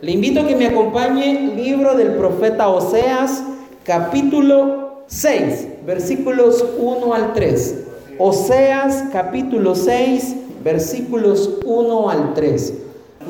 [0.00, 3.42] Le invito a que me acompañe libro del profeta Oseas,
[3.82, 7.84] capítulo 6, versículos 1 al 3.
[8.16, 12.74] Oseas, capítulo 6, versículos 1 al 3.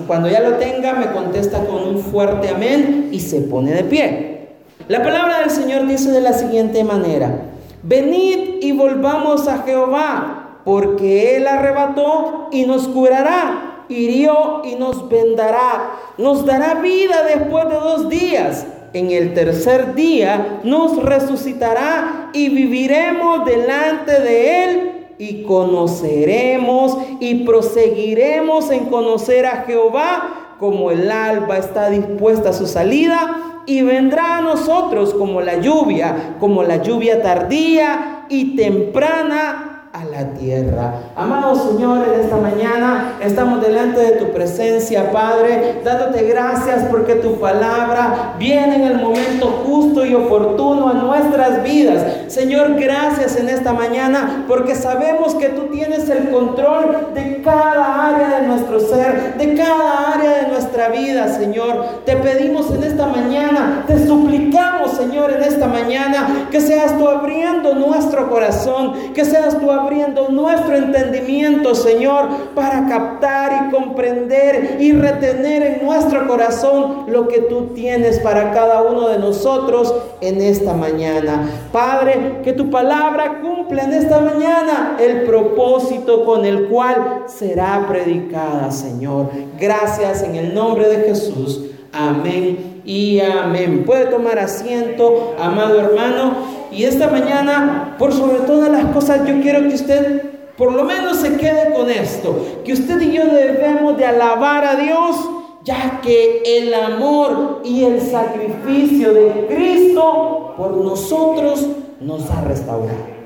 [0.07, 4.49] Cuando ya lo tenga, me contesta con un fuerte amén y se pone de pie.
[4.89, 7.45] La palabra del Señor dice de la siguiente manera,
[7.83, 15.93] venid y volvamos a Jehová, porque Él arrebató y nos curará hirió y nos vendará,
[16.17, 18.67] nos dará vida después de dos días.
[18.93, 28.71] En el tercer día nos resucitará y viviremos delante de Él y conoceremos y proseguiremos
[28.71, 34.41] en conocer a Jehová como el alba está dispuesta a su salida y vendrá a
[34.41, 40.95] nosotros como la lluvia, como la lluvia tardía y temprana a la tierra.
[41.17, 47.41] Amado Señor, en esta mañana estamos delante de tu presencia, Padre, dándote gracias porque tu
[47.41, 52.05] palabra viene en el momento justo y oportuno a nuestras vidas.
[52.29, 58.41] Señor, gracias en esta mañana porque sabemos que tú tienes el control de cada área
[58.41, 62.03] de nuestro ser, de cada área de nuestra vida, Señor.
[62.05, 67.75] Te pedimos en esta mañana, te suplicamos, Señor, en esta mañana, que seas tú abriendo
[67.75, 69.88] nuestro corazón, que seas tú abriendo
[70.31, 77.69] nuestro entendimiento, Señor, para captar y comprender y retener en nuestro corazón lo que tú
[77.75, 81.49] tienes para cada uno de nosotros en esta mañana.
[81.73, 88.71] Padre, que tu palabra cumpla en esta mañana el propósito con el cual será predicada,
[88.71, 89.31] Señor.
[89.59, 91.63] Gracias en el nombre de Jesús.
[91.93, 93.85] Amén y amén.
[93.85, 96.58] Puede tomar asiento, amado hermano.
[96.71, 100.23] Y esta mañana, por sobre todas las cosas, yo quiero que usted
[100.59, 104.75] por lo menos se quede con esto, que usted y yo debemos de alabar a
[104.75, 105.17] Dios,
[105.63, 111.65] ya que el amor y el sacrificio de Cristo por nosotros
[112.01, 113.19] nos ha restaurado.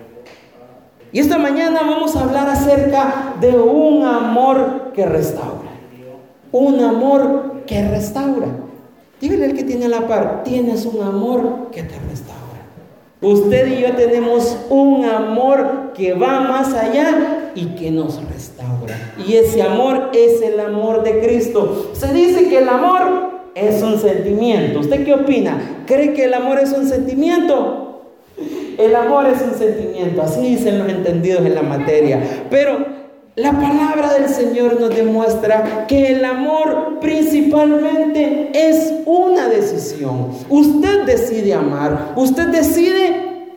[1.11, 5.70] Y esta mañana vamos a hablar acerca de un amor que restaura.
[6.53, 8.48] Un amor que restaura.
[9.20, 12.32] Dígale al que tiene la par, tienes un amor que te restaura.
[13.23, 19.15] Usted y yo tenemos un amor que va más allá y que nos restaura.
[19.25, 21.93] Y ese amor es el amor de Cristo.
[21.93, 24.81] Se dice que el amor es un sentimiento.
[24.81, 25.85] ¿Usted qué opina?
[25.87, 28.01] ¿Cree que el amor es un sentimiento?
[28.77, 32.21] El amor es un sentimiento, así dicen los entendidos en la materia.
[32.51, 33.02] Pero
[33.35, 40.29] la palabra del Señor nos demuestra que el amor principalmente es una decisión.
[40.51, 43.48] Usted decide amar, usted decide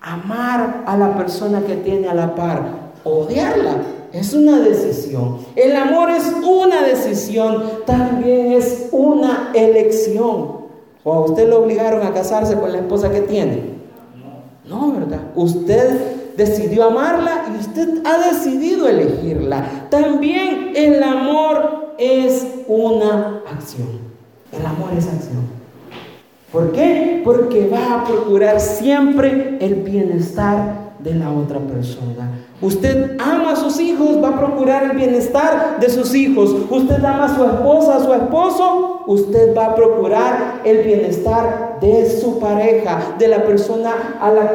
[0.00, 2.62] amar a la persona que tiene a la par,
[3.02, 3.76] odiarla.
[4.12, 5.38] Es una decisión.
[5.56, 10.62] El amor es una decisión, también es una elección.
[11.02, 13.74] ¿O a usted lo obligaron a casarse con la esposa que tiene?
[14.64, 15.20] No, ¿verdad?
[15.34, 19.86] Usted decidió amarla y usted ha decidido elegirla.
[19.90, 23.88] También el amor es una acción.
[24.52, 25.44] El amor es acción.
[26.52, 27.22] ¿Por qué?
[27.24, 32.30] Porque va a procurar siempre el bienestar de la otra persona.
[32.62, 36.50] Usted ama a sus hijos, va a procurar el bienestar de sus hijos.
[36.70, 42.08] Usted ama a su esposa, a su esposo, usted va a procurar el bienestar de
[42.08, 43.92] su pareja, de la persona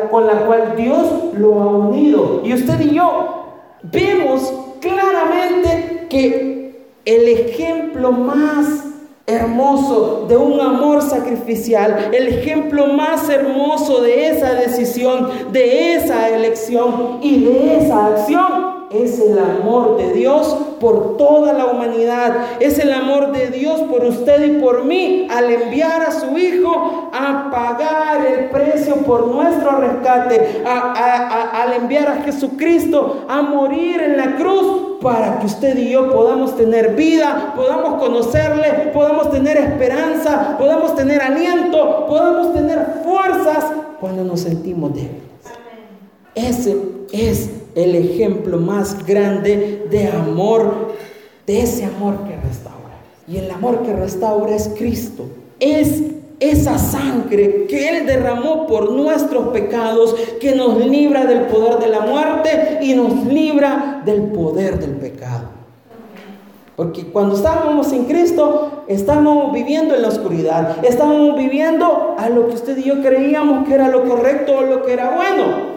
[0.10, 1.06] con la cual Dios
[1.38, 2.42] lo ha unido.
[2.44, 3.46] Y usted y yo
[3.84, 4.52] vemos
[4.82, 8.89] claramente que el ejemplo más
[9.30, 17.20] hermoso de un amor sacrificial, el ejemplo más hermoso de esa decisión, de esa elección
[17.22, 22.60] y de esa acción es el amor de Dios por toda la humanidad.
[22.60, 27.12] Es el amor de Dios por usted y por mí al enviar a su Hijo
[27.14, 34.36] a pagar el precio por nuestro rescate, al enviar a Jesucristo a morir en la
[34.38, 40.96] cruz para que usted y yo podamos tener vida, podamos conocerle, podamos tener esperanza, podamos
[40.96, 43.66] tener aliento, podamos tener fuerzas
[44.00, 45.30] cuando nos sentimos débiles.
[46.36, 46.78] Ese
[47.12, 47.50] es
[47.84, 50.94] el ejemplo más grande de amor,
[51.46, 53.00] de ese amor que restaura.
[53.28, 55.26] Y el amor que restaura es Cristo.
[55.60, 56.02] Es
[56.40, 62.02] esa sangre que Él derramó por nuestros pecados, que nos libra del poder de la
[62.02, 65.60] muerte y nos libra del poder del pecado.
[66.76, 72.56] Porque cuando estábamos en Cristo, estábamos viviendo en la oscuridad, estábamos viviendo a lo que
[72.56, 75.69] usted y yo creíamos que era lo correcto o lo que era bueno.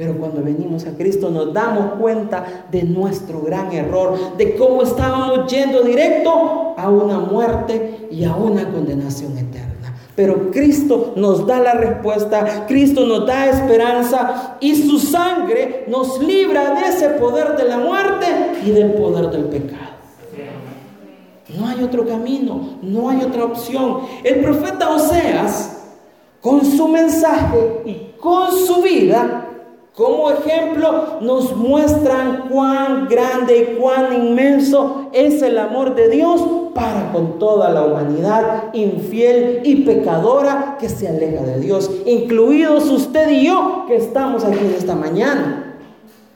[0.00, 5.52] Pero cuando venimos a Cristo nos damos cuenta de nuestro gran error, de cómo estábamos
[5.52, 9.94] yendo directo a una muerte y a una condenación eterna.
[10.16, 16.76] Pero Cristo nos da la respuesta, Cristo nos da esperanza y su sangre nos libra
[16.76, 18.26] de ese poder de la muerte
[18.64, 19.90] y del poder del pecado.
[21.58, 23.98] No hay otro camino, no hay otra opción.
[24.24, 25.82] El profeta Oseas,
[26.40, 29.39] con su mensaje y con su vida,
[29.96, 36.40] como ejemplo, nos muestran cuán grande y cuán inmenso es el amor de Dios
[36.74, 43.30] para con toda la humanidad infiel y pecadora que se aleja de Dios, incluidos usted
[43.30, 45.76] y yo que estamos aquí esta mañana.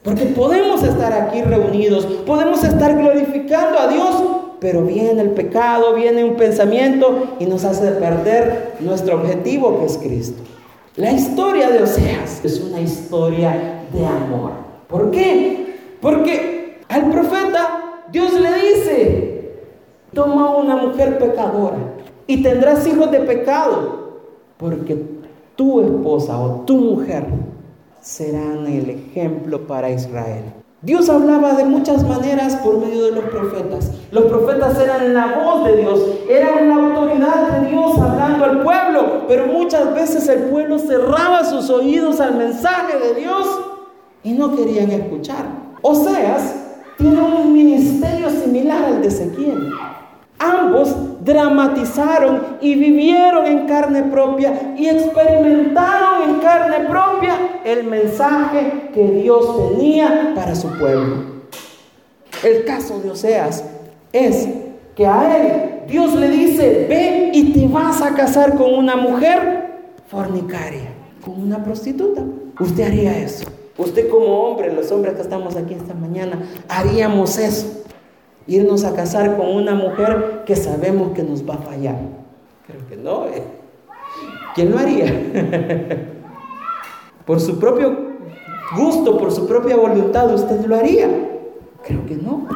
[0.02, 4.22] Porque podemos estar aquí reunidos, podemos estar glorificando a Dios,
[4.60, 9.96] pero viene el pecado, viene un pensamiento y nos hace perder nuestro objetivo que es
[9.96, 10.42] Cristo.
[10.96, 14.52] La historia de Oseas es una historia de amor.
[14.86, 15.74] ¿Por qué?
[16.00, 19.54] Porque al profeta Dios le dice,
[20.12, 21.78] toma una mujer pecadora
[22.28, 24.20] y tendrás hijos de pecado,
[24.56, 24.96] porque
[25.56, 27.26] tu esposa o tu mujer
[28.00, 30.44] serán el ejemplo para Israel.
[30.84, 33.90] Dios hablaba de muchas maneras por medio de los profetas.
[34.10, 35.98] Los profetas eran la voz de Dios,
[36.28, 41.70] eran la autoridad de Dios hablando al pueblo, pero muchas veces el pueblo cerraba sus
[41.70, 43.46] oídos al mensaje de Dios
[44.22, 45.46] y no querían escuchar.
[45.80, 46.54] Oseas
[46.98, 49.70] tiene un ministerio similar al de Ezequiel.
[50.38, 50.94] Ambos
[51.24, 59.70] dramatizaron y vivieron en carne propia y experimentaron en carne propia el mensaje que Dios
[59.70, 61.34] tenía para su pueblo.
[62.42, 63.64] El caso de Oseas
[64.12, 64.48] es
[64.94, 69.80] que a él Dios le dice, ve y te vas a casar con una mujer
[70.08, 70.92] fornicaria,
[71.24, 72.22] con una prostituta.
[72.60, 73.46] Usted haría eso.
[73.76, 76.38] Usted como hombre, los hombres que estamos aquí esta mañana,
[76.68, 77.84] haríamos eso
[78.46, 81.96] irnos a casar con una mujer que sabemos que nos va a fallar.
[82.66, 83.26] Creo que no.
[83.26, 83.42] ¿eh?
[84.54, 85.06] ¿Quién lo haría?
[87.24, 87.96] por su propio
[88.76, 91.08] gusto, por su propia voluntad, usted lo haría.
[91.82, 92.46] Creo que no.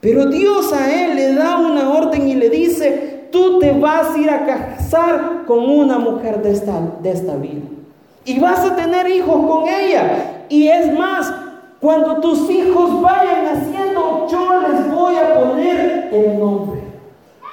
[0.00, 4.18] Pero Dios a él le da una orden y le dice, tú te vas a
[4.18, 7.62] ir a casar con una mujer de esta, de esta vida.
[8.24, 10.44] Y vas a tener hijos con ella.
[10.48, 11.32] Y es más,
[11.80, 16.80] cuando tus hijos vayan naciendo, yo les voy a poner el nombre.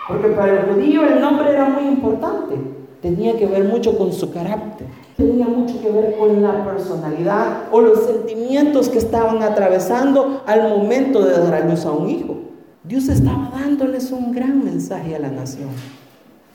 [0.08, 2.56] Porque para el judío el nombre era muy importante.
[3.02, 4.88] Tenía que ver mucho con su carácter.
[5.18, 11.26] Tenía mucho que ver con la personalidad o los sentimientos que estaban atravesando al momento
[11.26, 12.38] de dar a luz a un hijo.
[12.84, 15.70] Dios estaba dándoles un gran mensaje a la nación.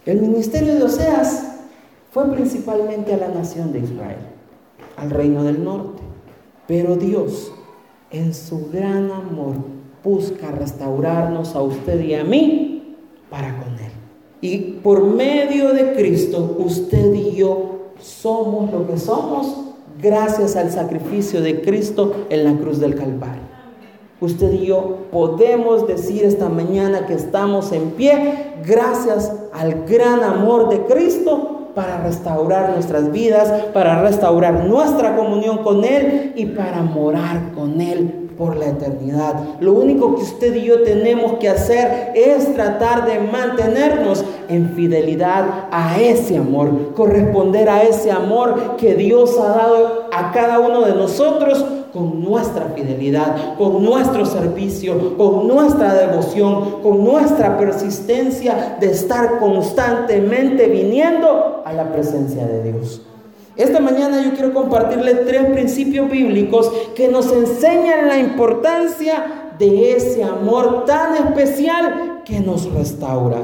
[0.07, 1.57] El ministerio de Oseas
[2.11, 4.19] fue principalmente a la nación de Israel,
[4.97, 6.03] al reino del norte.
[6.67, 7.53] Pero Dios
[8.13, 9.55] en su gran amor,
[10.05, 12.97] busca restaurarnos a usted y a mí
[13.31, 13.93] para con Él.
[14.41, 19.47] Y por medio de Cristo, usted y yo somos lo que somos
[20.01, 23.43] gracias al sacrificio de Cristo en la cruz del Calvario.
[24.21, 30.69] Usted y yo podemos decir esta mañana que estamos en pie gracias al gran amor
[30.69, 37.53] de Cristo para restaurar nuestras vidas, para restaurar nuestra comunión con Él y para morar
[37.55, 39.61] con Él por la eternidad.
[39.61, 45.69] Lo único que usted y yo tenemos que hacer es tratar de mantenernos en fidelidad
[45.71, 50.97] a ese amor, corresponder a ese amor que Dios ha dado a cada uno de
[50.97, 59.39] nosotros con nuestra fidelidad, con nuestro servicio, con nuestra devoción, con nuestra persistencia de estar
[59.39, 63.03] constantemente viniendo a la presencia de Dios.
[63.57, 70.25] Esta mañana yo quiero compartirle tres principios bíblicos que nos enseñan la importancia de ese
[70.25, 73.39] amor tan especial que nos restaura.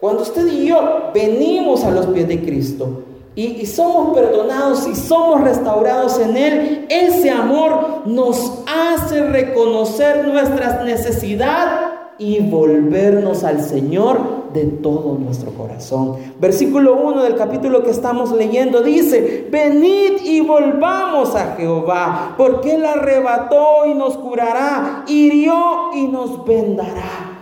[0.00, 3.04] Cuando usted y yo venimos a los pies de Cristo,
[3.36, 11.90] y, somos perdonados y somos restaurados en Él, ese amor nos hace reconocer nuestras necesidades
[12.18, 16.16] y volvernos al Señor de todo nuestro corazón.
[16.40, 22.84] Versículo 1 del capítulo que estamos leyendo dice, venid y volvamos a Jehová, porque Él
[22.84, 27.40] arrebató y nos curará, hirió y nos vendará.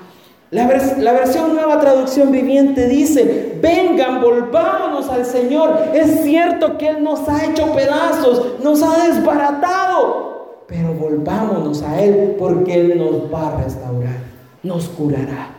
[0.51, 5.91] La, versión nueva traducción viviente dice, vengan, volvámonos al Señor.
[5.93, 12.37] Es cierto que Él nos ha hecho pedazos, nos ha desbaratado, pero volvámonos a Él
[12.39, 14.17] porque Él nos va a restaurar,
[14.63, 15.58] nos curará.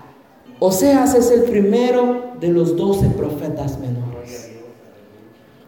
[0.60, 4.52] Oseas es el primero de los doce profetas menores.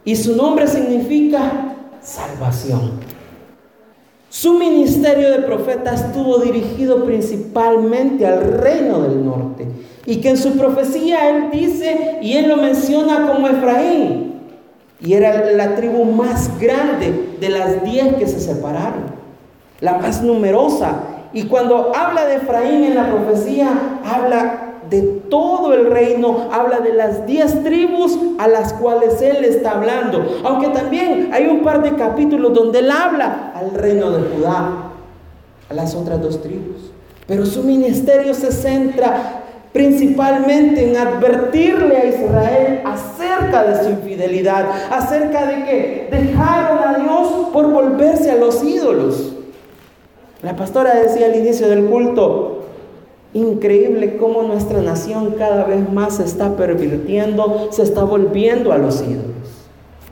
[0.03, 2.99] Y su nombre significa salvación.
[4.29, 9.67] Su ministerio de profeta estuvo dirigido principalmente al reino del norte.
[10.05, 14.39] Y que en su profecía él dice, y él lo menciona como Efraín,
[14.99, 19.03] y era la tribu más grande de las diez que se separaron,
[19.79, 21.01] la más numerosa.
[21.33, 24.60] Y cuando habla de Efraín en la profecía, habla
[24.91, 30.41] de todo el reino, habla de las diez tribus a las cuales él está hablando.
[30.43, 34.91] Aunque también hay un par de capítulos donde él habla al reino de Judá,
[35.69, 36.91] a las otras dos tribus.
[37.25, 45.45] Pero su ministerio se centra principalmente en advertirle a Israel acerca de su infidelidad, acerca
[45.45, 49.31] de que dejaron a Dios por volverse a los ídolos.
[50.41, 52.60] La pastora decía al inicio del culto,
[53.33, 59.01] Increíble cómo nuestra nación cada vez más se está pervirtiendo, se está volviendo a los
[59.01, 59.31] ídolos.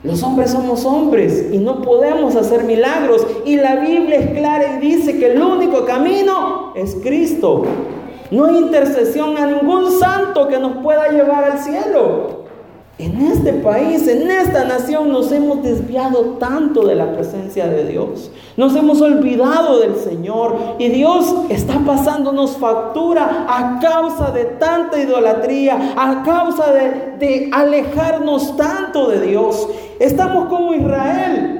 [0.02, 3.26] Los hombres somos hombres y no podemos hacer milagros.
[3.44, 7.64] Y la Biblia es clara y dice que el único camino es Cristo.
[8.30, 12.39] No hay intercesión a ningún santo que nos pueda llevar al cielo.
[13.00, 18.30] En este país, en esta nación, nos hemos desviado tanto de la presencia de Dios.
[18.58, 25.94] Nos hemos olvidado del Señor y Dios está pasándonos factura a causa de tanta idolatría,
[25.96, 29.66] a causa de, alejarnos tanto de Dios.
[29.98, 31.59] Estamos como Israel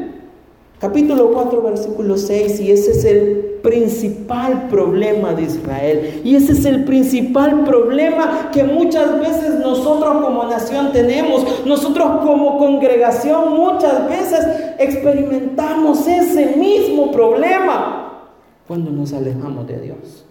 [0.81, 6.23] capítulo 4, versículo 6, y ese es el principal problema de Israel.
[6.25, 12.57] Y ese es el principal problema que muchas veces nosotros como nación tenemos, nosotros como
[12.59, 14.47] congregación muchas veces
[14.79, 18.25] experimentamos ese mismo problema
[18.67, 20.25] cuando nos alejamos de Dios.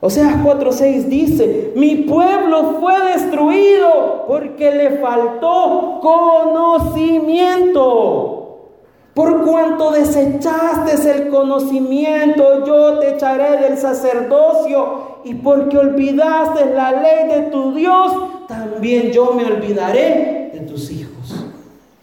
[0.00, 8.37] O sea, 4.6 dice, mi pueblo fue destruido porque le faltó conocimiento.
[9.18, 15.18] Por cuanto desechaste el conocimiento, yo te echaré del sacerdocio.
[15.24, 18.12] Y porque olvidaste la ley de tu Dios,
[18.46, 21.34] también yo me olvidaré de tus hijos.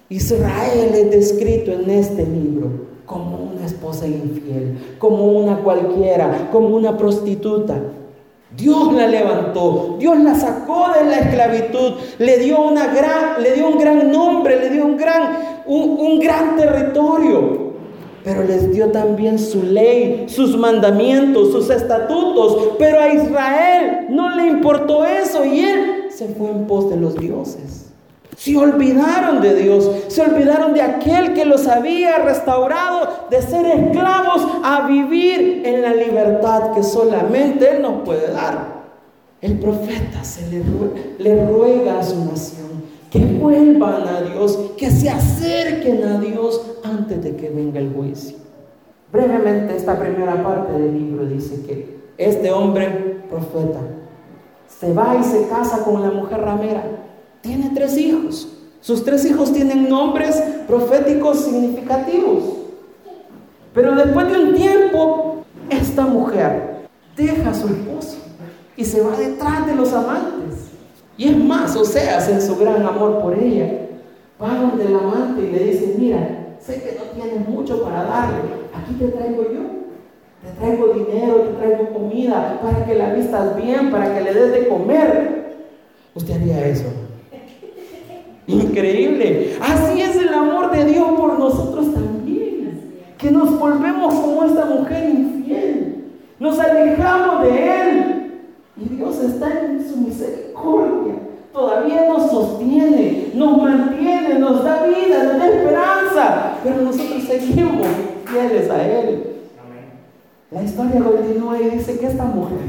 [0.09, 2.69] Israel es descrito en este libro
[3.05, 7.79] como una esposa infiel, como una cualquiera, como una prostituta.
[8.55, 13.67] Dios la levantó, Dios la sacó de la esclavitud, le dio, una gran, le dio
[13.67, 17.73] un gran nombre, le dio un gran, un, un gran territorio,
[18.23, 24.47] pero les dio también su ley, sus mandamientos, sus estatutos, pero a Israel no le
[24.47, 27.84] importó eso y él se fue en pos de los dioses.
[28.37, 34.45] Se olvidaron de Dios, se olvidaron de aquel que los había restaurado de ser esclavos
[34.63, 38.83] a vivir en la libertad que solamente Él nos puede dar.
[39.41, 40.63] El profeta se le,
[41.19, 42.65] le ruega a su nación
[43.09, 48.37] que vuelvan a Dios, que se acerquen a Dios antes de que venga el juicio.
[49.11, 53.79] Brevemente, esta primera parte del libro dice que este hombre, profeta,
[54.67, 57.04] se va y se casa con la mujer ramera
[57.45, 58.47] tiene tres hijos.
[58.81, 62.43] Sus tres hijos tienen nombres proféticos significativos.
[63.73, 68.17] Pero después de un tiempo, esta mujer deja a su esposo
[68.75, 70.71] y se va detrás de los amantes.
[71.17, 73.87] Y es más, o sea, en su gran amor por ella,
[74.41, 78.37] va donde el amante y le dice, mira, sé que no tienes mucho para darle,
[78.73, 79.75] aquí te traigo yo.
[80.43, 84.51] Te traigo dinero, te traigo comida, para que la vistas bien, para que le des
[84.51, 85.55] de comer.
[86.13, 87.04] Usted haría eso.
[88.47, 89.57] Increíble.
[89.59, 92.81] Así es el amor de Dios por nosotros también.
[93.17, 96.05] Que nos volvemos como esta mujer infiel.
[96.39, 98.31] Nos alejamos de Él.
[98.77, 101.15] Y Dios está en su misericordia.
[101.53, 106.57] Todavía nos sostiene, nos mantiene, nos da vida, nos da esperanza.
[106.63, 107.87] Pero nosotros seguimos
[108.25, 109.23] fieles a Él.
[110.51, 112.59] La historia continúa y dice que esta mujer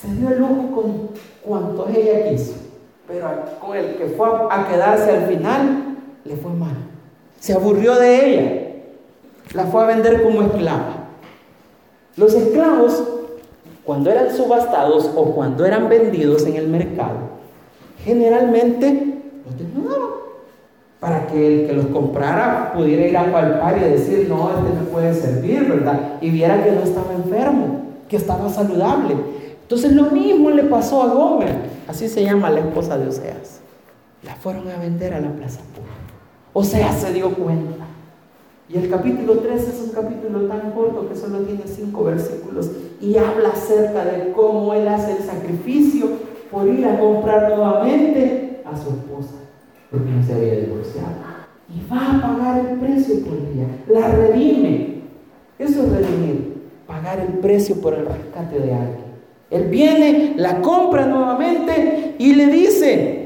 [0.00, 1.08] se dio el lujo con
[1.44, 2.61] cuanto ella quiso
[3.06, 3.28] pero
[3.60, 6.76] con el que fue a quedarse al final, le fue mal.
[7.40, 8.72] Se aburrió de ella.
[9.54, 11.08] La fue a vender como esclava.
[12.16, 13.02] Los esclavos,
[13.84, 17.18] cuando eran subastados o cuando eran vendidos en el mercado,
[18.04, 20.22] generalmente los desnudaban
[21.00, 24.86] para que el que los comprara pudiera ir a palpar y decir, no, este me
[24.86, 25.98] puede servir, ¿verdad?
[26.20, 29.16] Y viera que no estaba enfermo, que estaba saludable.
[29.72, 31.56] Entonces lo mismo le pasó a Gomer.
[31.88, 33.62] Así se llama la esposa de Oseas.
[34.22, 35.94] La fueron a vender a la plaza pública.
[36.52, 37.86] Oseas se dio cuenta.
[38.68, 43.16] Y el capítulo 3 es un capítulo tan corto que solo tiene cinco versículos y
[43.16, 46.18] habla acerca de cómo él hace el sacrificio
[46.50, 49.36] por ir a comprar nuevamente a su esposa,
[49.90, 51.08] porque no se había divorciado.
[51.74, 55.00] Y va a pagar el precio por ella, la redime.
[55.58, 59.11] Eso es redimir, pagar el precio por el rescate de alguien.
[59.52, 63.21] Él viene, la compra nuevamente y le dice,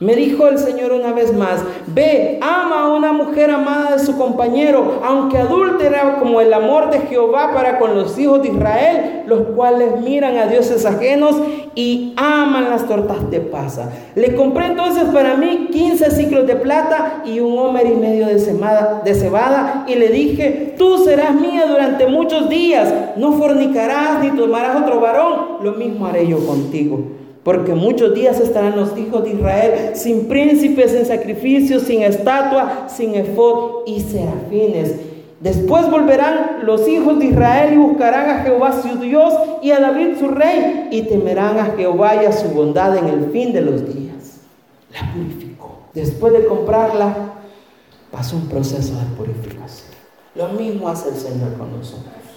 [0.00, 4.16] me dijo el Señor una vez más, ve, ama a una mujer amada de su
[4.16, 9.48] compañero, aunque adúltera como el amor de Jehová para con los hijos de Israel, los
[9.48, 11.36] cuales miran a dioses ajenos
[11.74, 13.92] y aman las tortas de pasa.
[14.14, 18.36] Le compré entonces para mí 15 ciclos de plata y un homer y medio de,
[19.04, 24.80] de cebada y le dije, tú serás mía durante muchos días, no fornicarás ni tomarás
[24.80, 27.19] otro varón, lo mismo haré yo contigo.
[27.50, 33.16] Porque muchos días estarán los hijos de Israel sin príncipes, sin sacrificios, sin estatua, sin
[33.16, 34.94] efod y serafines.
[35.40, 40.20] Después volverán los hijos de Israel y buscarán a Jehová su Dios y a David
[40.20, 43.84] su rey y temerán a Jehová y a su bondad en el fin de los
[43.84, 44.42] días.
[44.92, 45.80] La purificó.
[45.92, 47.32] Después de comprarla,
[48.12, 49.90] pasó un proceso de purificación.
[50.36, 52.29] Lo mismo hace el Señor con nosotros.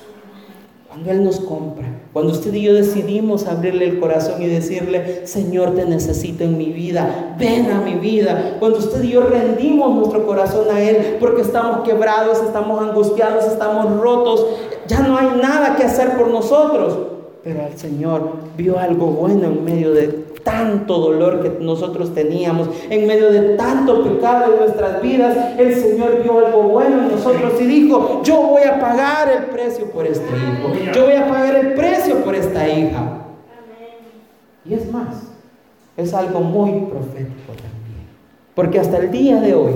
[0.94, 5.74] Cuando Él nos compra, cuando usted y yo decidimos abrirle el corazón y decirle, Señor,
[5.74, 8.58] te necesito en mi vida, ven a mi vida.
[8.60, 14.00] Cuando usted y yo rendimos nuestro corazón a Él porque estamos quebrados, estamos angustiados, estamos
[14.00, 14.46] rotos,
[14.88, 16.96] ya no hay nada que hacer por nosotros.
[17.44, 23.08] Pero el Señor vio algo bueno en medio de tanto dolor que nosotros teníamos, en
[23.08, 27.66] medio de tanto pecado en nuestras vidas, el Señor vio algo bueno en nosotros y
[27.66, 31.74] dijo, yo voy a pagar el precio por este hijo, yo voy a pagar el
[31.74, 33.20] precio por esta hija.
[34.66, 35.24] Y es más,
[35.98, 38.08] es algo muy profético también,
[38.56, 39.74] porque hasta el día de hoy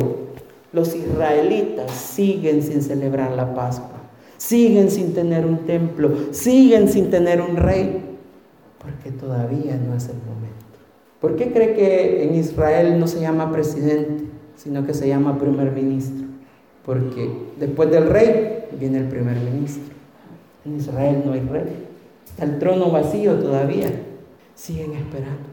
[0.74, 3.98] los israelitas siguen sin celebrar la Pascua,
[4.38, 8.07] siguen sin tener un templo, siguen sin tener un rey,
[8.88, 10.56] porque todavía no es el momento.
[11.20, 14.26] ¿Por qué cree que en Israel no se llama presidente,
[14.56, 16.26] sino que se llama primer ministro?
[16.86, 17.30] Porque
[17.60, 19.94] después del rey viene el primer ministro.
[20.66, 21.86] En Israel no hay rey.
[22.26, 23.92] Está el trono vacío todavía.
[24.56, 25.48] Siguen esperando.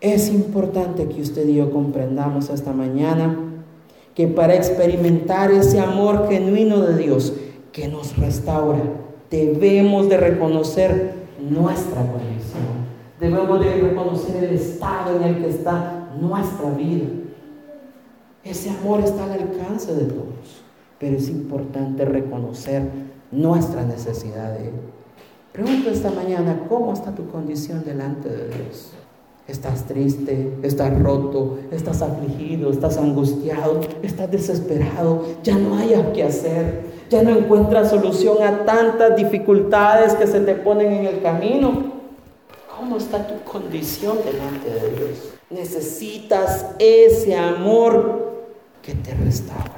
[0.00, 3.36] Es importante que usted y yo comprendamos esta mañana
[4.14, 7.34] que para experimentar ese amor genuino de Dios
[7.72, 8.82] que nos restaura,
[9.30, 12.88] debemos de reconocer nuestra condición
[13.20, 17.08] Debemos de reconocer el estado en el que está nuestra vida.
[18.44, 20.62] Ese amor está al alcance de todos,
[20.98, 22.88] pero es importante reconocer
[23.32, 24.74] nuestra necesidad de Él.
[25.52, 28.92] Pregunto esta mañana, ¿cómo está tu condición delante de Dios?
[29.48, 30.58] ¿Estás triste?
[30.62, 31.58] ¿Estás roto?
[31.72, 32.70] ¿Estás afligido?
[32.70, 33.80] ¿Estás angustiado?
[34.02, 35.24] ¿Estás desesperado?
[35.42, 36.82] Ya no hay qué hacer.
[37.08, 41.94] Ya no encuentras solución a tantas dificultades que se te ponen en el camino.
[42.78, 45.30] ¿Cómo está tu condición delante de Dios?
[45.48, 48.44] Necesitas ese amor
[48.82, 49.77] que te restaura.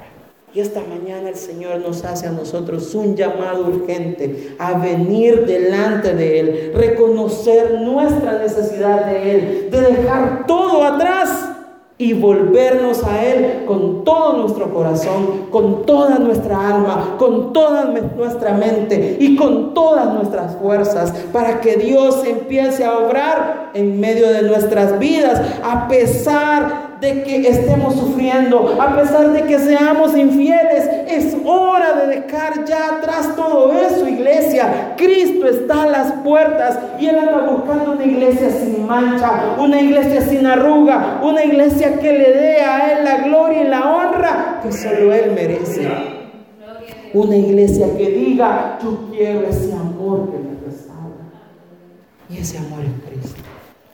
[0.53, 6.13] Y esta mañana el Señor nos hace a nosotros un llamado urgente a venir delante
[6.13, 11.51] de Él, reconocer nuestra necesidad de Él, de dejar todo atrás
[11.97, 17.85] y volvernos a Él con todo nuestro corazón, con toda nuestra alma, con toda
[18.17, 24.27] nuestra mente y con todas nuestras fuerzas, para que Dios empiece a obrar en medio
[24.27, 30.87] de nuestras vidas, a pesar de que estemos sufriendo, a pesar de que seamos infieles,
[31.07, 34.93] es hora de dejar ya atrás todo eso, iglesia.
[34.97, 40.21] Cristo está a las puertas y Él anda buscando una iglesia sin mancha, una iglesia
[40.21, 44.71] sin arruga, una iglesia que le dé a Él la gloria y la honra que
[44.71, 45.89] solo Él merece.
[47.15, 51.25] Una iglesia que diga, yo quiero ese amor que me restaura.
[52.29, 53.41] Y ese amor es Cristo.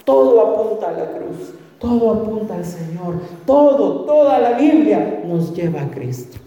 [0.03, 1.53] Todo apunta a la cruz.
[1.79, 3.19] Todo apunta al Señor.
[3.45, 6.37] Todo, toda la Biblia nos lleva a Cristo.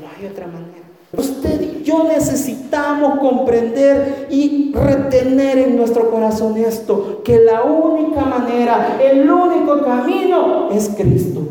[0.00, 0.82] No hay otra manera.
[1.16, 8.98] Usted y yo necesitamos comprender y retener en nuestro corazón esto, que la única manera,
[9.02, 11.42] el único camino es Cristo.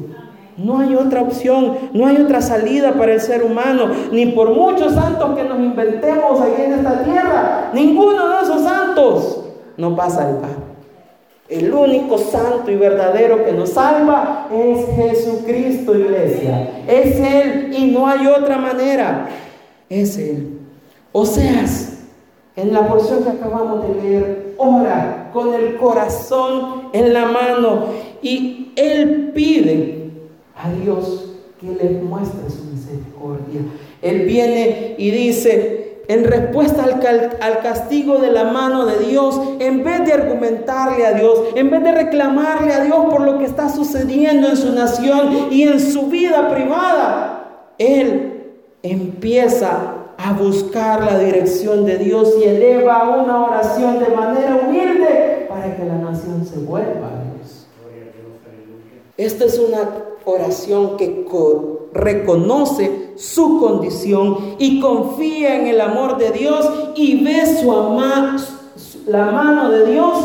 [0.58, 4.94] No hay otra opción, no hay otra salida para el ser humano, ni por muchos
[4.94, 9.44] santos que nos inventemos aquí en esta tierra, ninguno de esos santos
[9.78, 10.61] nos va a salvar.
[11.52, 16.82] El único santo y verdadero que nos salva es Jesucristo, iglesia.
[16.88, 19.28] Es Él y no hay otra manera.
[19.90, 20.60] Es Él.
[21.12, 22.04] Oseas,
[22.56, 27.88] en la porción que acabamos de leer, ora con el corazón en la mano
[28.22, 30.10] y Él pide
[30.56, 33.60] a Dios que le muestre su misericordia.
[34.02, 40.06] Él viene y dice, en respuesta al, castigo de la mano de Dios, en vez
[40.06, 44.50] de argumentarle a Dios, en vez de reclamarle a Dios por lo que está sucediendo
[44.50, 51.98] en su nación y en su vida privada, Él empieza a buscar la dirección de
[51.98, 57.24] Dios y eleva una oración de manera humilde para que la nación se vuelva a
[57.24, 57.68] Dios.
[59.18, 59.90] Esta es una
[60.26, 61.26] oración que
[61.94, 67.72] reconoce su condición y confía en el amor de Dios y ve su
[69.08, 70.18] la mano de Dios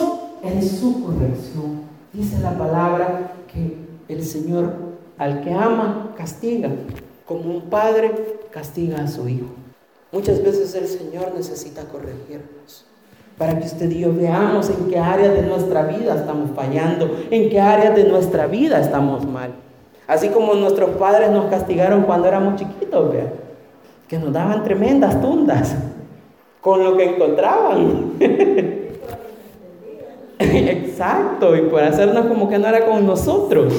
[0.43, 1.83] en su corrección.
[2.13, 3.77] Dice la palabra que
[4.09, 4.73] el Señor
[5.19, 6.71] al que ama castiga,
[7.25, 8.13] como un padre
[8.51, 9.47] castiga a su hijo.
[10.13, 12.87] Muchas veces el Señor necesita corregirnos
[13.37, 17.51] para que usted y yo veamos en qué áreas de nuestra vida estamos fallando, en
[17.51, 19.51] qué áreas de nuestra vida estamos mal.
[20.07, 23.15] Así como nuestros padres nos castigaron cuando éramos chiquitos,
[24.07, 25.75] que nos daban tremendas tundas
[26.61, 28.13] con lo que encontraban.
[30.39, 33.73] Exacto, y por hacernos como que no era con nosotros.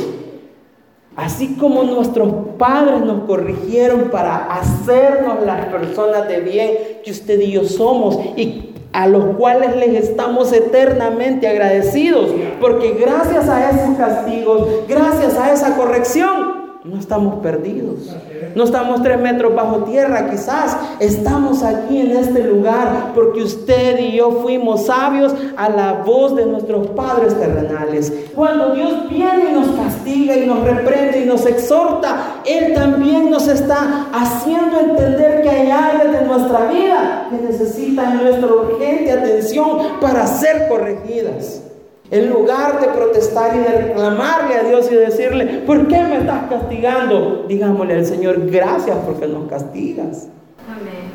[1.16, 6.72] Así como nuestros padres nos corrigieron para hacernos las personas de bien
[7.04, 13.48] que usted y yo somos y a los cuales les estamos eternamente agradecidos, porque gracias
[13.48, 16.57] a esos castigos, gracias a esa corrección,
[16.88, 18.16] no estamos perdidos.
[18.56, 20.78] No estamos tres metros bajo tierra, quizás.
[21.00, 26.46] Estamos aquí en este lugar porque usted y yo fuimos sabios a la voz de
[26.46, 28.14] nuestros padres terrenales.
[28.34, 33.48] Cuando Dios viene y nos castiga y nos reprende y nos exhorta, Él también nos
[33.50, 40.26] está haciendo entender que hay áreas de nuestra vida que necesitan nuestra urgente atención para
[40.26, 41.67] ser corregidas.
[42.10, 46.50] En lugar de protestar y de reclamarle a Dios y decirle, ¿por qué me estás
[46.50, 47.46] castigando?
[47.48, 50.28] Digámosle al Señor, gracias porque nos castigas.
[50.70, 51.12] Amén.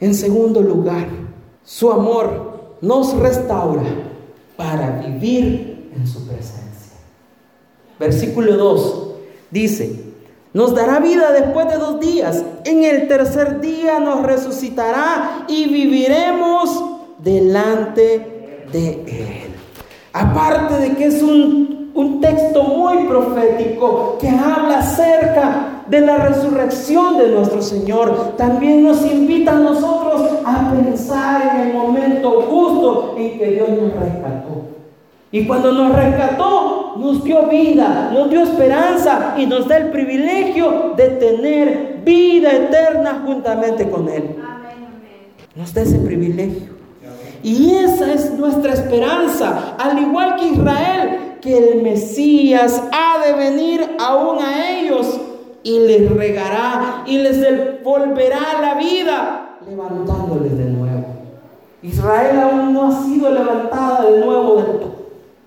[0.00, 1.06] En segundo lugar,
[1.62, 3.84] su amor nos restaura
[4.56, 6.98] para vivir en su presencia.
[7.98, 9.10] Versículo 2
[9.50, 10.04] dice,
[10.52, 12.44] nos dará vida después de dos días.
[12.64, 16.84] En el tercer día nos resucitará y viviremos
[17.18, 19.53] delante de Él.
[20.14, 27.18] Aparte de que es un, un texto muy profético que habla acerca de la resurrección
[27.18, 33.36] de nuestro Señor, también nos invita a nosotros a pensar en el momento justo en
[33.36, 34.62] que Dios nos rescató.
[35.32, 40.92] Y cuando nos rescató, nos dio vida, nos dio esperanza y nos da el privilegio
[40.96, 44.36] de tener vida eterna juntamente con Él.
[45.56, 46.73] Nos da ese privilegio.
[47.44, 53.86] Y esa es nuestra esperanza, al igual que Israel, que el Mesías ha de venir
[54.00, 55.20] aún a ellos
[55.62, 61.04] y les regará y les devolverá la vida, levantándoles de nuevo.
[61.82, 64.94] Israel aún no ha sido levantada de nuevo del todo.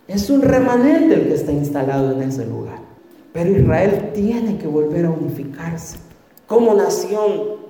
[0.08, 2.78] Es un remanente el que está instalado en ese lugar.
[3.34, 5.98] Pero Israel tiene que volver a unificarse
[6.46, 7.67] como nación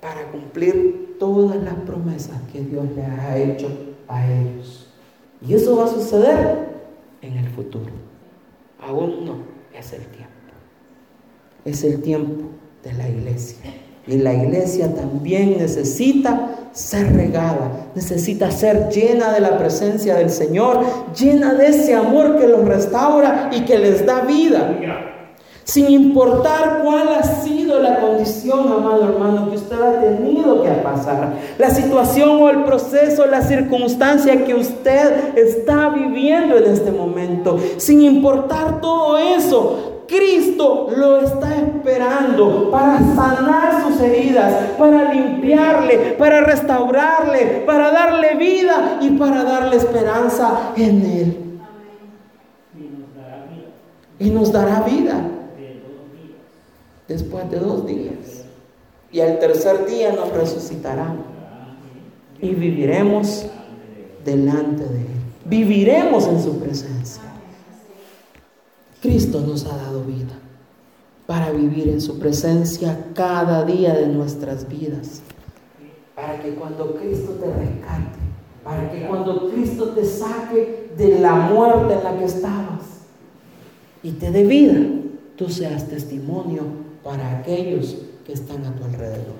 [0.00, 3.68] para cumplir todas las promesas que Dios le ha hecho
[4.08, 4.86] a ellos.
[5.46, 6.66] Y eso va a suceder
[7.22, 7.92] en el futuro.
[8.80, 9.36] Aún no
[9.76, 10.32] es el tiempo.
[11.64, 12.44] Es el tiempo
[12.82, 13.58] de la iglesia.
[14.06, 20.84] Y la iglesia también necesita ser regada, necesita ser llena de la presencia del Señor,
[21.18, 25.05] llena de ese amor que los restaura y que les da vida
[25.66, 31.34] sin importar cuál ha sido la condición, amado hermano, que usted ha tenido que pasar,
[31.58, 38.00] la situación o el proceso, la circunstancia que usted está viviendo en este momento, sin
[38.02, 47.64] importar todo eso, Cristo lo está esperando para sanar sus heridas, para limpiarle, para restaurarle,
[47.66, 51.42] para darle vida y para darle esperanza en Él.
[54.20, 55.32] Y nos dará vida
[57.08, 58.44] después de dos días.
[59.12, 61.14] Y al tercer día nos resucitará.
[62.40, 63.46] Y viviremos
[64.24, 65.06] delante de Él.
[65.44, 67.22] Viviremos en su presencia.
[69.00, 70.34] Cristo nos ha dado vida
[71.26, 75.22] para vivir en su presencia cada día de nuestras vidas.
[76.14, 78.18] Para que cuando Cristo te rescate,
[78.64, 82.82] para que cuando Cristo te saque de la muerte en la que estabas
[84.02, 84.80] y te dé vida,
[85.36, 89.36] tú seas testimonio para aquellos que están a tu alrededor.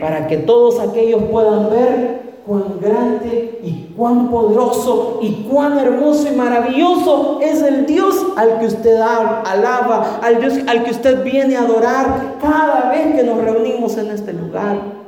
[0.00, 6.36] Para que todos aquellos puedan ver cuán grande y cuán poderoso y cuán hermoso y
[6.36, 11.62] maravilloso es el Dios al que usted alaba, al Dios al que usted viene a
[11.62, 15.02] adorar cada vez que nos reunimos en este lugar.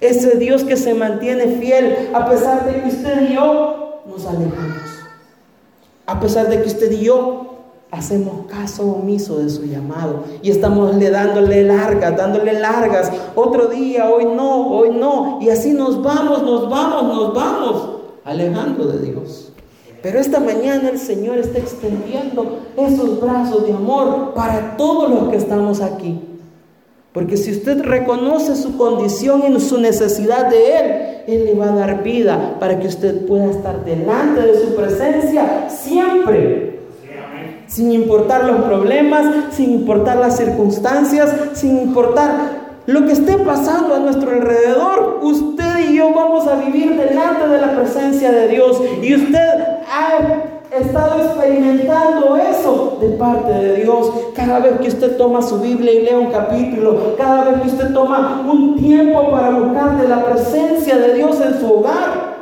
[0.00, 4.82] Ese Dios que se mantiene fiel a pesar de que usted y yo nos alejamos.
[6.06, 7.43] A pesar de que usted y yo
[7.94, 14.10] hacemos caso omiso de su llamado y estamos le dándole largas, dándole largas, otro día,
[14.10, 17.88] hoy no, hoy no, y así nos vamos, nos vamos, nos vamos,
[18.24, 19.52] alejando de Dios.
[20.02, 25.36] Pero esta mañana el Señor está extendiendo esos brazos de amor para todos los que
[25.36, 26.20] estamos aquí.
[27.12, 31.76] Porque si usted reconoce su condición y su necesidad de Él, Él le va a
[31.76, 36.73] dar vida para que usted pueda estar delante de su presencia siempre.
[37.74, 43.98] Sin importar los problemas, sin importar las circunstancias, sin importar lo que esté pasando a
[43.98, 48.80] nuestro alrededor, usted y yo vamos a vivir delante de la presencia de Dios.
[49.02, 49.58] Y usted
[49.90, 54.08] ha estado experimentando eso de parte de Dios.
[54.36, 57.92] Cada vez que usted toma su Biblia y lee un capítulo, cada vez que usted
[57.92, 62.36] toma un tiempo para buscar de la presencia de Dios en su hogar,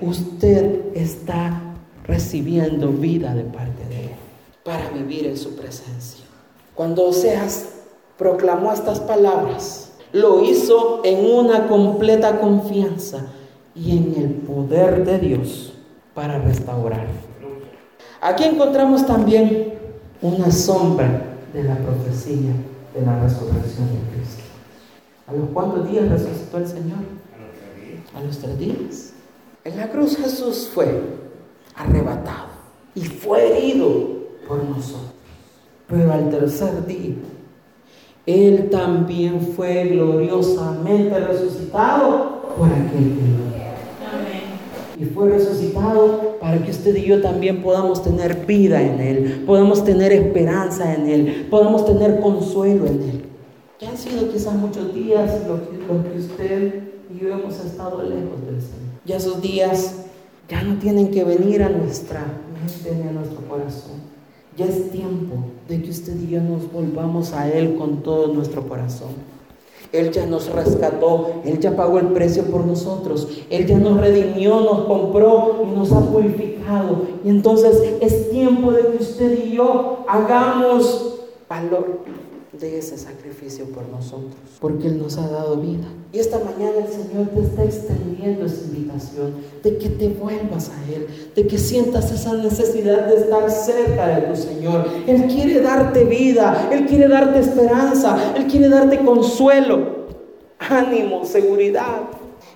[0.00, 1.60] usted está
[2.08, 4.07] recibiendo vida de parte de Él
[4.68, 6.26] para vivir en su presencia.
[6.74, 7.68] Cuando Oseas
[8.18, 13.28] proclamó estas palabras, lo hizo en una completa confianza
[13.74, 15.72] y en el poder de Dios
[16.12, 17.06] para restaurar.
[18.20, 19.72] Aquí encontramos también
[20.20, 21.22] una sombra
[21.54, 22.52] de la profecía
[22.94, 24.42] de la resurrección de Cristo.
[25.28, 26.98] ¿A los cuántos días resucitó el Señor?
[28.14, 29.12] A los tres días.
[29.64, 31.04] En la cruz Jesús fue
[31.74, 32.48] arrebatado
[32.94, 34.17] y fue herido
[34.48, 35.12] por nosotros.
[35.86, 37.14] Pero al tercer día,
[38.26, 43.48] Él también fue gloriosamente resucitado por aquel que
[44.98, 49.84] y fue resucitado para que usted y yo también podamos tener vida en Él, podamos
[49.84, 53.24] tener esperanza en Él, podamos tener consuelo en Él.
[53.80, 56.82] Ya han sido quizás muchos días los que, usted
[57.14, 58.98] y yo hemos estado lejos del Señor.
[59.04, 59.94] Ya esos días
[60.48, 64.17] ya no tienen que venir a nuestra mente ni a nuestro corazón.
[64.58, 65.36] Ya es tiempo
[65.68, 69.10] de que usted y yo nos volvamos a Él con todo nuestro corazón.
[69.92, 74.60] Él ya nos rescató, Él ya pagó el precio por nosotros, Él ya nos redimió,
[74.60, 77.02] nos compró y nos ha purificado.
[77.24, 82.00] Y entonces es tiempo de que usted y yo hagamos valor
[82.60, 85.86] de ese sacrificio por nosotros, porque Él nos ha dado vida.
[86.12, 90.92] Y esta mañana el Señor te está extendiendo esa invitación de que te vuelvas a
[90.92, 94.86] Él, de que sientas esa necesidad de estar cerca de tu Señor.
[95.06, 100.06] Él quiere darte vida, Él quiere darte esperanza, Él quiere darte consuelo,
[100.58, 102.08] ánimo, seguridad.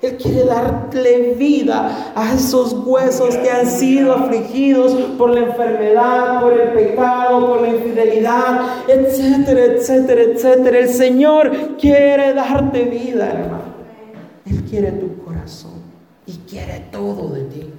[0.03, 6.53] Él quiere darle vida a esos huesos que han sido afligidos por la enfermedad, por
[6.55, 10.79] el pecado, por la infidelidad, etcétera, etcétera, etcétera.
[10.81, 13.63] El Señor quiere darte vida, hermano.
[14.45, 15.83] Él quiere tu corazón
[16.27, 17.71] y quiere todo de ti.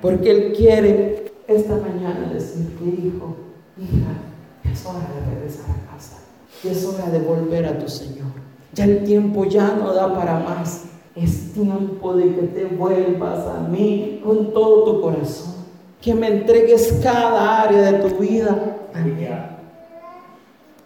[0.00, 3.34] Porque Él quiere esta mañana decirte, hijo,
[3.76, 6.18] hija, es hora de regresar a casa.
[6.62, 8.28] Y es hora de volver a tu Señor.
[8.74, 10.84] Ya el tiempo ya no da para más.
[11.20, 15.54] Es tiempo de que te vuelvas a mí con todo tu corazón.
[16.00, 18.76] Que me entregues cada área de tu vida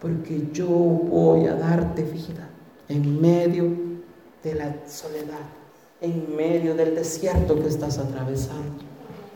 [0.01, 2.49] Porque yo voy a darte vida
[2.89, 3.71] en medio
[4.43, 5.45] de la soledad,
[6.01, 8.83] en medio del desierto que estás atravesando.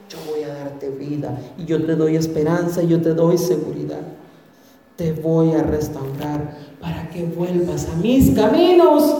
[0.09, 4.01] Yo voy a darte vida y yo te doy esperanza y yo te doy seguridad.
[4.95, 9.15] Te voy a restaurar para que vuelvas a mis caminos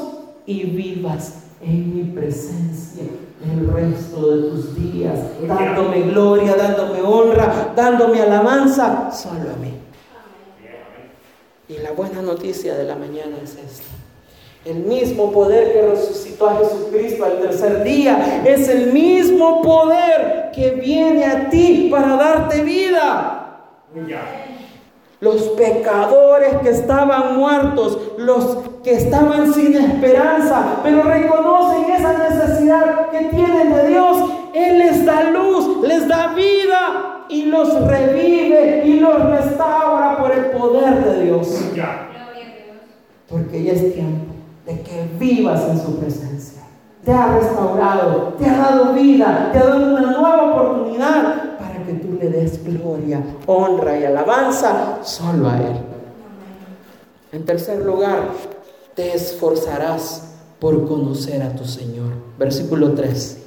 [0.48, 3.04] y vivas en mi presencia
[3.43, 9.74] el resto de tus días, dándome gloria, dándome honra, dándome alabanza, solo a mí.
[11.70, 13.98] Y la buena noticia de la mañana es esta.
[14.65, 20.72] El mismo poder que resucitó a Jesucristo al tercer día es el mismo poder que
[20.72, 23.60] viene a ti para darte vida.
[25.20, 33.26] Los pecadores que estaban muertos, los que estaban sin esperanza, pero reconocen esa necesidad que
[33.26, 34.30] tienen de Dios.
[34.54, 40.46] Él les da luz, les da vida y los revive y los restaura por el
[40.52, 41.48] poder de Dios.
[43.30, 44.34] Porque ya es tiempo
[44.66, 46.62] de que vivas en su presencia.
[47.04, 51.48] Te ha restaurado, te ha dado vida, te ha dado una nueva oportunidad
[51.88, 55.78] que tú le des gloria, honra y alabanza solo a Él.
[57.32, 58.30] En tercer lugar,
[58.98, 60.24] te esforzarás
[60.60, 62.14] por conocer a tu Señor.
[62.40, 63.44] Versículo 3.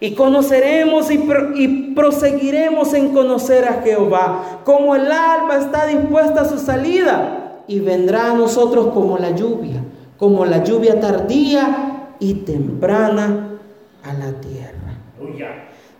[0.00, 1.18] Y conoceremos y,
[1.54, 7.80] y, proseguiremos en conocer a Jehová, como el alma está dispuesta a su salida, y
[7.80, 9.82] vendrá a nosotros como la lluvia,
[10.18, 13.58] como la lluvia tardía y temprana
[14.04, 14.76] a la tierra.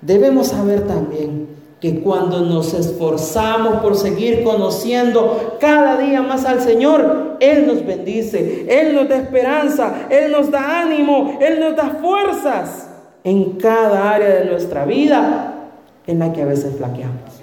[0.02, 7.36] Debemos saber también que cuando nos esforzamos por seguir conociendo cada día más al Señor,
[7.40, 12.88] Él nos bendice, Él nos da esperanza, Él nos da ánimo, Él nos da fuerzas
[13.24, 15.70] en cada área de nuestra vida
[16.06, 17.42] en la que a veces flaqueamos,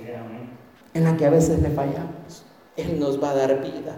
[0.94, 2.44] en la que a veces le fallamos.
[2.76, 3.96] Él nos va a dar vida.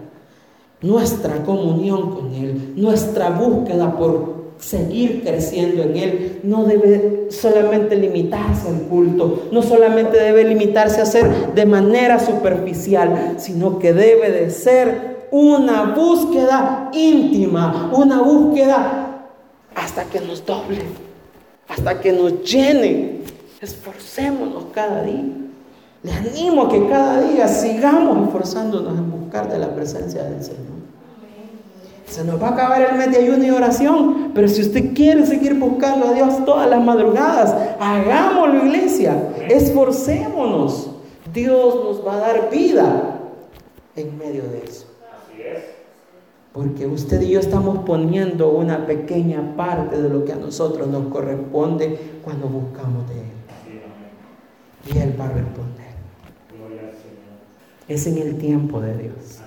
[0.82, 8.68] Nuestra comunión con Él, nuestra búsqueda por seguir creciendo en Él no debe solamente limitarse
[8.68, 14.50] al culto, no solamente debe limitarse a ser de manera superficial, sino que debe de
[14.50, 19.26] ser una búsqueda íntima, una búsqueda
[19.74, 20.82] hasta que nos doble,
[21.68, 23.20] hasta que nos llene.
[23.60, 25.24] Esforcémonos cada día.
[26.02, 30.75] Le animo a que cada día sigamos esforzándonos en buscar de la presencia del Señor.
[32.06, 35.54] Se nos va a acabar el mes de y oración, pero si usted quiere seguir
[35.54, 40.90] buscando a Dios todas las madrugadas, hagámoslo iglesia, esforcémonos.
[41.34, 43.20] Dios nos va a dar vida
[43.96, 44.86] en medio de eso.
[46.52, 51.08] Porque usted y yo estamos poniendo una pequeña parte de lo que a nosotros nos
[51.08, 54.94] corresponde cuando buscamos de Él.
[54.94, 55.86] Y Él va a responder.
[57.88, 59.40] Es en el tiempo de Dios.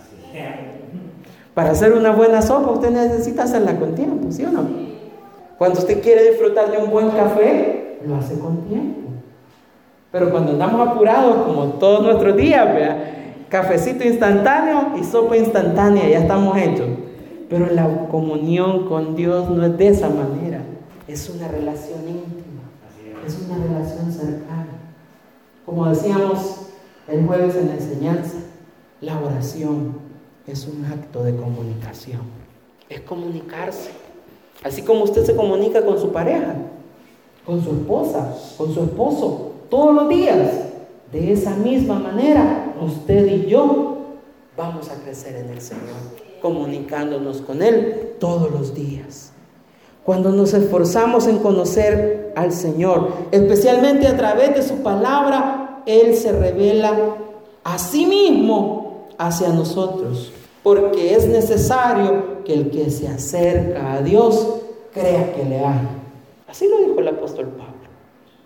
[1.54, 4.68] Para hacer una buena sopa usted necesita hacerla con tiempo, ¿sí o no?
[5.58, 9.10] Cuando usted quiere disfrutar de un buen café, lo hace con tiempo.
[10.12, 12.68] Pero cuando andamos apurados, como todos nuestros días,
[13.50, 16.88] cafecito instantáneo y sopa instantánea, ya estamos hechos.
[17.50, 20.62] Pero la comunión con Dios no es de esa manera.
[21.08, 22.62] Es una relación íntima.
[23.26, 24.68] Es una relación cercana.
[25.66, 26.70] Como decíamos
[27.08, 28.38] el jueves en la enseñanza,
[29.02, 30.09] la oración
[30.52, 32.22] es un acto de comunicación.
[32.90, 33.92] Es comunicarse.
[34.64, 36.56] Así como usted se comunica con su pareja,
[37.46, 40.66] con su esposa, con su esposo, todos los días.
[41.12, 43.98] De esa misma manera, usted y yo
[44.56, 45.96] vamos a crecer en el Señor,
[46.42, 49.32] comunicándonos con Él todos los días.
[50.06, 56.32] Cuando nos esforzamos en conocer al Señor, especialmente a través de su palabra, Él se
[56.32, 57.16] revela
[57.64, 58.79] a sí mismo
[59.20, 64.48] hacia nosotros porque es necesario que el que se acerca a Dios
[64.94, 65.88] crea que le hay.
[66.48, 67.74] Así lo dijo el apóstol Pablo.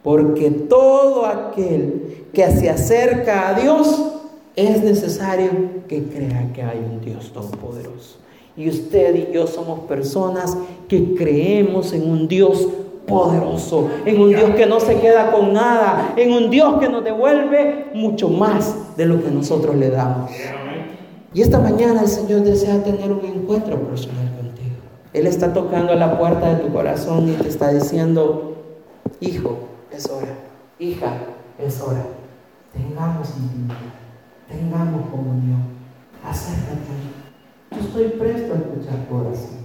[0.03, 4.13] Porque todo aquel que se acerca a Dios
[4.55, 5.49] es necesario
[5.87, 8.17] que crea que hay un Dios todopoderoso.
[8.55, 10.55] Y usted y yo somos personas
[10.87, 12.67] que creemos en un Dios
[13.07, 17.03] poderoso, en un Dios que no se queda con nada, en un Dios que nos
[17.03, 20.31] devuelve mucho más de lo que nosotros le damos.
[21.33, 24.75] Y esta mañana el Señor desea tener un encuentro personal contigo.
[25.13, 28.55] Él está tocando a la puerta de tu corazón y te está diciendo,
[29.19, 29.57] hijo,
[29.91, 30.35] es hora,
[30.77, 31.13] hija,
[31.57, 32.05] es hora.
[32.71, 33.77] Tengamos intimidad,
[34.47, 35.63] tengamos comunión.
[36.23, 36.93] Acércate.
[37.71, 39.63] Yo estoy presto a escuchar tu oración.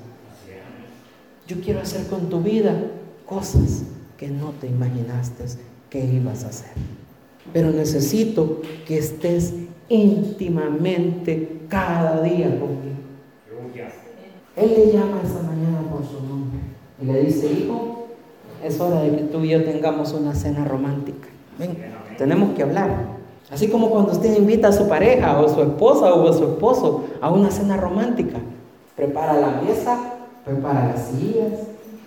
[1.46, 2.74] Yo quiero hacer con tu vida
[3.26, 3.84] cosas
[4.16, 5.44] que no te imaginaste
[5.90, 6.72] que ibas a hacer.
[7.52, 9.54] Pero necesito que estés
[9.88, 12.98] íntimamente cada día conmigo.
[14.56, 16.58] Él le llama esa mañana por su nombre
[17.00, 18.08] y le dice, hijo,
[18.64, 21.28] es hora de que tú y yo tengamos una cena romántica.
[21.58, 21.78] Ven,
[22.16, 23.18] tenemos que hablar.
[23.50, 27.04] Así como cuando usted invita a su pareja o su esposa o a su esposo
[27.20, 28.38] a una cena romántica.
[28.96, 29.96] Prepara la mesa,
[30.44, 31.52] prepara las sillas,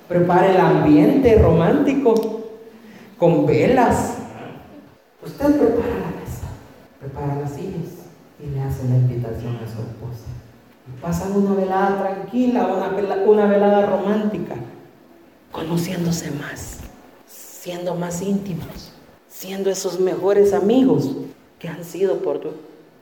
[0.10, 2.16] prepara el ambiente romántico
[3.18, 4.18] con velas.
[5.26, 6.48] Usted prepara la mesa,
[7.00, 8.01] prepara las sillas
[8.44, 10.28] y le hace la invitación a su esposa.
[11.02, 14.56] Pasan una velada tranquila, una, una velada romántica,
[15.52, 16.80] conociéndose más,
[17.28, 18.92] siendo más íntimos,
[19.28, 21.12] siendo esos mejores amigos
[21.60, 22.42] que han sido por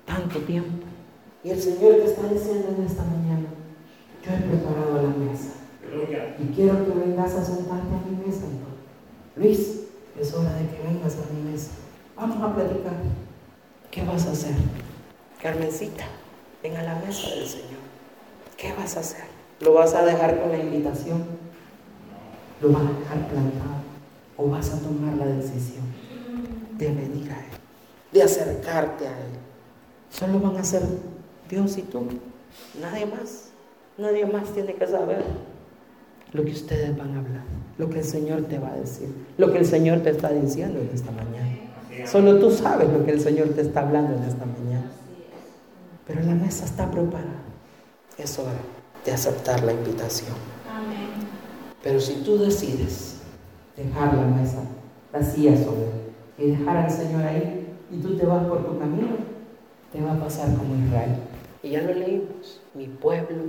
[0.05, 0.85] tanto tiempo.
[1.43, 3.47] Y el Señor te está diciendo en esta mañana,
[4.25, 5.53] yo he preparado la mesa.
[6.39, 8.45] Y quiero que vengas a sentarte a mi mesa.
[9.35, 9.85] Luis,
[10.19, 11.71] es hora de que vengas a mi mesa.
[12.15, 12.93] Vamos a platicar.
[13.89, 14.53] ¿Qué vas a hacer?
[15.41, 16.03] Carmencita,
[16.61, 17.79] ven a la mesa del Señor.
[18.57, 19.23] ¿Qué vas a hacer?
[19.61, 21.23] ¿Lo vas a dejar con la invitación?
[22.61, 23.79] ¿Lo vas a dejar plantado?
[24.35, 25.85] ¿O vas a tomar la decisión
[26.77, 27.51] de venir a Él?
[28.11, 29.31] De acercarte a Él.
[30.09, 30.81] Solo van a ser
[31.49, 32.05] Dios y tú.
[32.81, 33.45] Nadie más.
[33.97, 35.23] Nadie más tiene que saber
[36.33, 37.43] lo que ustedes van a hablar.
[37.77, 39.07] Lo que el Señor te va a decir.
[39.37, 41.59] Lo que el Señor te está diciendo en esta mañana.
[42.05, 44.91] Solo tú sabes lo que el Señor te está hablando en esta mañana.
[46.09, 47.43] Pero la mesa está preparada.
[48.17, 48.49] Es hora
[49.05, 50.33] de aceptar la invitación.
[51.83, 53.19] Pero si tú decides
[53.77, 54.57] dejar la mesa
[55.13, 55.85] vacía sobre
[56.39, 59.17] y dejar al Señor ahí y tú te vas por tu camino,
[59.91, 61.15] te va a pasar como Israel.
[61.61, 63.43] Y ya lo leímos, mi pueblo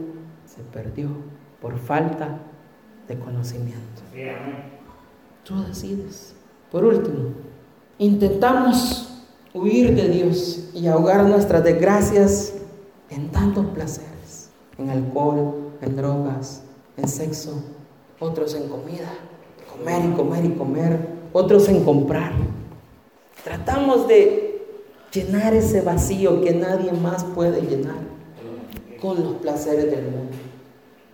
[0.44, 1.08] se perdió
[1.62, 2.40] por falta
[3.08, 4.02] de conocimiento.
[5.44, 6.34] Tú decides.
[6.70, 7.30] Por último,
[7.98, 9.09] intentamos
[9.54, 12.54] huir de Dios y ahogar nuestras desgracias
[13.10, 16.62] en tantos placeres, en alcohol, en drogas,
[16.96, 17.62] en sexo,
[18.18, 19.10] otros en comida,
[19.76, 20.98] comer y comer y comer,
[21.32, 22.32] otros en comprar.
[23.42, 24.62] Tratamos de
[25.12, 27.98] llenar ese vacío que nadie más puede llenar
[29.00, 30.36] con los placeres del mundo.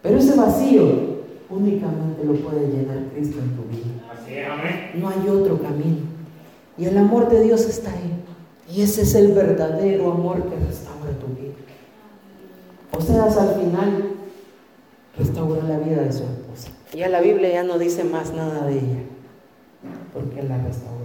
[0.02, 1.16] Pero ese vacío
[1.48, 4.94] únicamente lo puede llenar Cristo en tu vida.
[4.94, 6.15] No hay otro camino.
[6.78, 8.12] Y el amor de Dios está ahí.
[8.70, 11.54] Y ese es el verdadero amor que restaura tu vida.
[12.92, 14.16] O sea, al final
[15.16, 16.70] restauró la vida de su esposa.
[16.92, 19.02] Ya la Biblia ya no dice más nada de ella,
[20.12, 20.96] porque la restauró.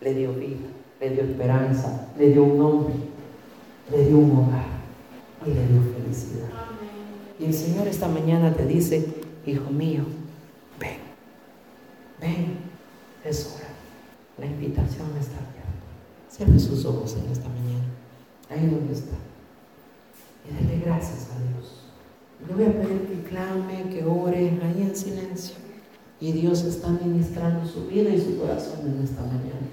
[0.00, 0.68] Le dio vida,
[1.00, 2.94] le dio esperanza, le dio un nombre,
[3.90, 4.64] le dio un hogar
[5.46, 6.48] y le dio felicidad.
[7.38, 9.06] Y el Señor esta mañana te dice,
[9.46, 10.02] hijo mío,
[10.78, 10.98] ven,
[12.20, 12.58] ven,
[13.24, 13.69] es hora.
[14.40, 15.60] La invitación está abierta.
[16.30, 17.84] Cierre sus ojos en esta mañana,
[18.48, 19.16] ahí donde está.
[20.48, 21.82] Y dele gracias a Dios.
[22.48, 25.56] Le voy a pedir que clame, que ore ahí en silencio.
[26.20, 29.68] Y Dios está ministrando su vida y su corazón en esta mañana.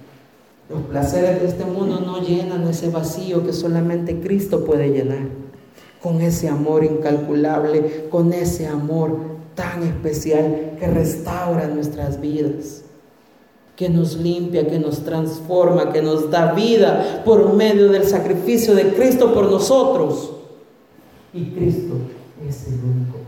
[0.70, 5.30] Los placeres de este mundo no llenan ese vacío que solamente Cristo puede llenar.
[6.03, 9.18] Con ese amor incalculable, con ese amor
[9.55, 12.84] tan especial que restaura nuestras vidas,
[13.78, 18.94] que nos limpia, que nos transforma, que nos da vida por medio del sacrificio de
[18.96, 20.32] Cristo por nosotros.
[21.32, 21.94] Y Cristo
[22.50, 23.20] es el único